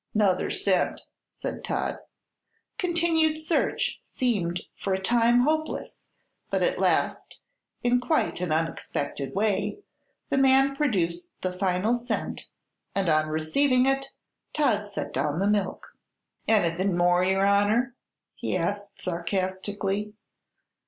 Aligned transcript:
"'Nother 0.15 0.49
cent," 0.49 1.01
said 1.31 1.63
Todd. 1.63 1.99
Continued 2.79 3.37
search 3.37 3.99
seemed 4.01 4.63
for 4.75 4.95
a 4.95 4.99
time 4.99 5.41
hopeless, 5.41 6.07
but 6.49 6.63
at 6.63 6.79
last, 6.79 7.39
in 7.83 7.99
quite 8.01 8.41
an 8.41 8.51
unexpected 8.51 9.35
way, 9.35 9.77
the 10.31 10.39
man 10.39 10.75
produced 10.75 11.29
the 11.41 11.53
final 11.53 11.93
cent 11.93 12.49
and 12.95 13.09
on 13.09 13.27
receiving 13.27 13.85
it 13.85 14.07
Todd 14.55 14.87
set 14.87 15.13
down 15.13 15.37
the 15.37 15.45
milk. 15.45 15.95
"Anything 16.47 16.97
more, 16.97 17.23
yer 17.23 17.45
honor?" 17.45 17.93
he 18.33 18.57
asked 18.57 18.99
sarcastically. 19.03 20.15